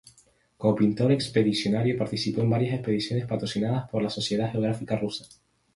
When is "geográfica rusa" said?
4.51-5.25